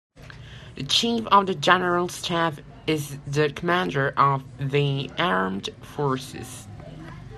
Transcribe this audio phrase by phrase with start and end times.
[0.73, 2.57] The Chief of the General Staff
[2.87, 6.67] is the Commander of the Armed Forces.